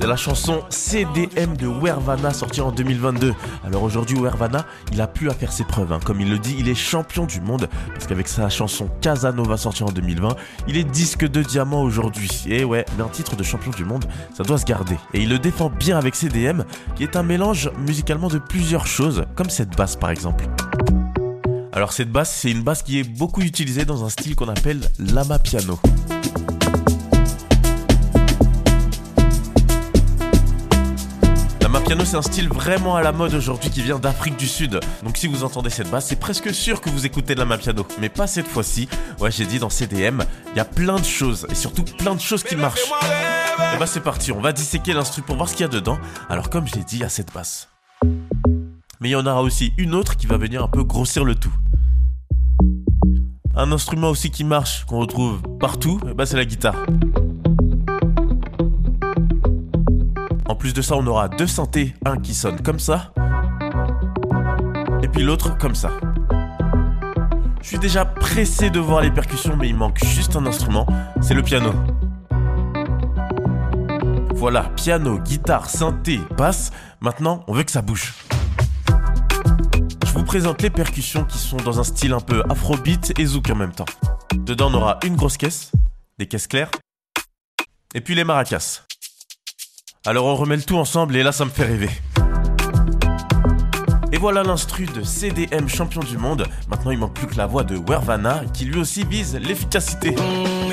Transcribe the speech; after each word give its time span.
C'est 0.00 0.06
la 0.06 0.16
chanson 0.16 0.62
CDM 0.68 1.56
de 1.56 1.66
Wervana 1.66 2.32
sortie 2.32 2.60
en 2.60 2.72
2022. 2.72 3.34
Alors 3.64 3.82
aujourd'hui, 3.82 4.18
Wervana, 4.18 4.64
il 4.92 5.00
a 5.00 5.06
plus 5.06 5.28
à 5.30 5.34
faire 5.34 5.52
ses 5.52 5.64
preuves. 5.64 5.92
hein. 5.92 6.00
Comme 6.04 6.20
il 6.20 6.30
le 6.30 6.38
dit, 6.38 6.56
il 6.58 6.68
est 6.68 6.74
champion 6.74 7.26
du 7.26 7.40
monde 7.40 7.68
parce 7.92 8.06
qu'avec 8.06 8.28
sa 8.28 8.48
chanson 8.48 8.88
Casanova 9.00 9.56
sortie 9.56 9.82
en 9.82 9.90
2020, 9.90 10.34
il 10.68 10.76
est 10.76 10.84
disque 10.84 11.26
de 11.28 11.42
diamant 11.42 11.82
aujourd'hui. 11.82 12.44
Et 12.46 12.64
ouais, 12.64 12.84
mais 12.96 13.04
un 13.04 13.08
titre 13.08 13.36
de 13.36 13.42
champion 13.42 13.70
du 13.70 13.84
monde, 13.84 14.04
ça 14.34 14.42
doit 14.42 14.58
se 14.58 14.64
garder. 14.64 14.96
Et 15.14 15.20
il 15.20 15.28
le 15.28 15.38
défend 15.38 15.70
bien 15.70 15.98
avec 15.98 16.14
CDM, 16.14 16.64
qui 16.96 17.02
est 17.04 17.16
un 17.16 17.22
mélange 17.22 17.70
musicalement 17.86 18.28
de 18.28 18.38
plusieurs 18.38 18.86
choses, 18.86 19.24
comme 19.34 19.50
cette 19.50 19.76
basse 19.76 19.96
par 19.96 20.10
exemple. 20.10 20.44
Alors 21.74 21.94
cette 21.94 22.12
basse, 22.12 22.30
c'est 22.34 22.50
une 22.50 22.62
basse 22.62 22.82
qui 22.82 22.98
est 22.98 23.02
beaucoup 23.02 23.40
utilisée 23.40 23.86
dans 23.86 24.04
un 24.04 24.10
style 24.10 24.36
qu'on 24.36 24.48
appelle 24.48 24.80
l'ama 24.98 25.38
piano. 25.38 25.80
L'ama 31.62 31.80
piano, 31.80 32.04
c'est 32.04 32.16
un 32.16 32.22
style 32.22 32.50
vraiment 32.50 32.94
à 32.94 33.02
la 33.02 33.12
mode 33.12 33.32
aujourd'hui 33.32 33.70
qui 33.70 33.80
vient 33.80 33.98
d'Afrique 33.98 34.36
du 34.36 34.46
Sud. 34.46 34.80
Donc 35.02 35.16
si 35.16 35.26
vous 35.26 35.44
entendez 35.44 35.70
cette 35.70 35.90
basse, 35.90 36.08
c'est 36.08 36.20
presque 36.20 36.52
sûr 36.52 36.82
que 36.82 36.90
vous 36.90 37.06
écoutez 37.06 37.34
de 37.34 37.40
l'ama 37.40 37.56
piano. 37.56 37.86
Mais 37.98 38.10
pas 38.10 38.26
cette 38.26 38.48
fois-ci. 38.48 38.86
Ouais, 39.18 39.30
j'ai 39.30 39.46
dit 39.46 39.58
dans 39.58 39.70
CDM, 39.70 40.24
il 40.52 40.58
y 40.58 40.60
a 40.60 40.66
plein 40.66 40.96
de 40.96 41.04
choses 41.04 41.46
et 41.48 41.54
surtout 41.54 41.84
plein 41.84 42.14
de 42.14 42.20
choses 42.20 42.44
qui 42.44 42.54
marchent. 42.54 42.92
Et 43.74 43.78
bah 43.78 43.86
c'est 43.86 44.00
parti, 44.00 44.30
on 44.30 44.42
va 44.42 44.52
disséquer 44.52 44.92
l'instru 44.92 45.22
pour 45.22 45.36
voir 45.36 45.48
ce 45.48 45.54
qu'il 45.54 45.62
y 45.62 45.68
a 45.68 45.68
dedans. 45.68 45.98
Alors 46.28 46.50
comme 46.50 46.66
je 46.66 46.74
l'ai 46.74 46.84
dit, 46.84 46.96
il 46.96 47.00
y 47.00 47.04
a 47.04 47.08
cette 47.08 47.32
basse. 47.32 47.71
Mais 49.02 49.08
il 49.08 49.12
y 49.12 49.16
en 49.16 49.26
aura 49.26 49.42
aussi 49.42 49.72
une 49.78 49.96
autre 49.96 50.16
qui 50.16 50.28
va 50.28 50.36
venir 50.36 50.62
un 50.62 50.68
peu 50.68 50.84
grossir 50.84 51.24
le 51.24 51.34
tout. 51.34 51.52
Un 53.56 53.72
instrument 53.72 54.10
aussi 54.10 54.30
qui 54.30 54.44
marche, 54.44 54.84
qu'on 54.84 55.00
retrouve 55.00 55.42
partout, 55.58 55.98
eh 56.08 56.14
bah 56.14 56.24
c'est 56.24 56.36
la 56.36 56.44
guitare. 56.44 56.76
En 60.46 60.54
plus 60.54 60.72
de 60.72 60.80
ça, 60.82 60.94
on 60.94 61.04
aura 61.08 61.28
deux 61.28 61.48
synthés, 61.48 61.96
un 62.04 62.16
qui 62.16 62.32
sonne 62.32 62.62
comme 62.62 62.78
ça, 62.78 63.12
et 65.02 65.08
puis 65.08 65.24
l'autre 65.24 65.58
comme 65.58 65.74
ça. 65.74 65.90
Je 67.60 67.66
suis 67.66 67.80
déjà 67.80 68.04
pressé 68.04 68.70
de 68.70 68.78
voir 68.78 69.00
les 69.00 69.10
percussions, 69.10 69.56
mais 69.56 69.68
il 69.68 69.74
manque 69.74 69.98
juste 70.04 70.36
un 70.36 70.46
instrument, 70.46 70.86
c'est 71.20 71.34
le 71.34 71.42
piano. 71.42 71.72
Voilà, 74.36 74.70
piano, 74.76 75.18
guitare, 75.18 75.68
synthé, 75.68 76.20
basse. 76.36 76.70
Maintenant, 77.00 77.42
on 77.48 77.52
veut 77.52 77.64
que 77.64 77.72
ça 77.72 77.82
bouge. 77.82 78.14
Vous 80.22 80.26
présente 80.26 80.62
les 80.62 80.70
percussions 80.70 81.24
qui 81.24 81.36
sont 81.36 81.56
dans 81.56 81.80
un 81.80 81.82
style 81.82 82.12
un 82.12 82.20
peu 82.20 82.44
afrobeat 82.48 83.12
et 83.18 83.26
zouk 83.26 83.50
en 83.50 83.56
même 83.56 83.72
temps. 83.72 83.86
Dedans, 84.32 84.70
on 84.70 84.74
aura 84.74 85.00
une 85.04 85.16
grosse 85.16 85.36
caisse, 85.36 85.72
des 86.16 86.28
caisses 86.28 86.46
claires, 86.46 86.70
et 87.92 88.00
puis 88.00 88.14
les 88.14 88.22
maracas. 88.22 88.84
Alors 90.06 90.26
on 90.26 90.36
remet 90.36 90.54
le 90.54 90.62
tout 90.62 90.76
ensemble 90.76 91.16
et 91.16 91.24
là 91.24 91.32
ça 91.32 91.44
me 91.44 91.50
fait 91.50 91.64
rêver. 91.64 91.90
Et 94.12 94.16
voilà 94.16 94.44
l'instru 94.44 94.86
de 94.86 95.02
CDM 95.02 95.66
champion 95.66 96.02
du 96.02 96.16
monde. 96.16 96.46
Maintenant 96.68 96.92
il 96.92 96.98
manque 96.98 97.14
plus 97.14 97.26
que 97.26 97.36
la 97.36 97.46
voix 97.46 97.64
de 97.64 97.76
Wervana 97.76 98.44
qui 98.54 98.64
lui 98.64 98.78
aussi 98.78 99.02
vise 99.02 99.34
l'efficacité. 99.34 100.12
Mm, 100.12 100.72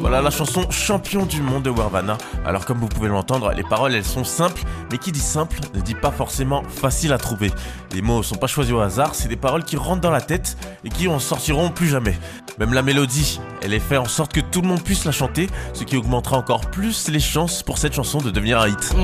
Voilà 0.00 0.22
la 0.22 0.30
chanson 0.30 0.70
Champion 0.70 1.26
du 1.26 1.42
monde 1.42 1.64
de 1.64 1.70
Wervana. 1.70 2.16
Alors 2.46 2.64
comme 2.64 2.78
vous 2.78 2.86
pouvez 2.86 3.08
l'entendre, 3.08 3.52
les 3.52 3.64
paroles 3.64 3.94
elles 3.96 4.04
sont 4.04 4.22
simples, 4.22 4.62
mais 4.92 4.98
qui 4.98 5.10
dit 5.10 5.18
simple 5.18 5.58
ne 5.74 5.80
dit 5.80 5.96
pas 5.96 6.12
forcément 6.12 6.62
facile 6.68 7.12
à 7.12 7.18
trouver. 7.18 7.50
Les 7.92 8.02
mots 8.02 8.22
sont 8.22 8.36
pas 8.36 8.46
choisis 8.46 8.72
au 8.72 8.78
hasard, 8.78 9.16
c'est 9.16 9.28
des 9.28 9.36
paroles 9.36 9.64
qui 9.64 9.76
rentrent 9.76 10.02
dans 10.02 10.10
la 10.10 10.20
tête 10.20 10.56
et 10.84 10.88
qui 10.88 11.08
en 11.08 11.18
sortiront 11.18 11.70
plus 11.70 11.88
jamais. 11.88 12.16
Même 12.60 12.74
la 12.74 12.82
mélodie, 12.82 13.40
elle 13.62 13.72
est 13.72 13.80
faite 13.80 13.98
en 13.98 14.04
sorte 14.04 14.34
que 14.34 14.40
tout 14.40 14.60
le 14.60 14.68
monde 14.68 14.82
puisse 14.82 15.06
la 15.06 15.12
chanter, 15.12 15.48
ce 15.72 15.82
qui 15.82 15.96
augmentera 15.96 16.36
encore 16.36 16.60
plus 16.60 17.08
les 17.08 17.18
chances 17.18 17.62
pour 17.62 17.78
cette 17.78 17.94
chanson 17.94 18.18
de 18.18 18.30
devenir 18.30 18.60
un 18.60 18.68
hit. 18.68 18.94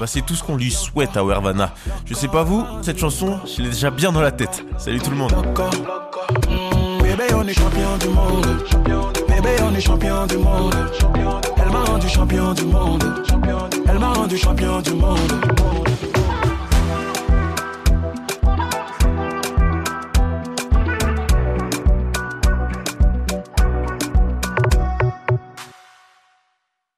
Bah 0.00 0.06
c'est 0.06 0.26
tout 0.26 0.34
ce 0.34 0.42
qu'on 0.42 0.56
lui 0.56 0.72
souhaite 0.72 1.16
à 1.16 1.22
Wervana. 1.22 1.72
Je 2.04 2.14
sais 2.14 2.26
pas 2.26 2.42
vous, 2.42 2.66
cette 2.82 2.98
chanson, 2.98 3.38
je 3.46 3.62
l'ai 3.62 3.68
déjà 3.70 3.90
bien 3.90 4.10
dans 4.10 4.20
la 4.20 4.32
tête. 4.32 4.64
Salut 4.76 4.98
tout 4.98 5.10
le 5.10 5.16
monde. 5.16 5.30
loco. 5.30 5.70
Bébé, 7.00 7.32
on 7.32 7.46
est 7.46 7.54
champion 7.54 7.96
du 8.00 8.08
monde. 8.08 8.64
Bébé, 9.28 9.56
on 9.62 9.74
est 9.76 9.80
champion 9.80 10.26
du 10.26 10.38
monde. 10.38 10.74
Elle 11.58 11.70
m'a 11.70 11.84
rendu 11.84 12.08
champion 12.08 12.52
du 12.54 12.64
monde. 12.64 13.04
Elle 13.88 13.98
m'a 14.00 14.12
rendu 14.14 14.36
champion 14.36 14.80
du 14.80 14.94
monde. 14.94 15.67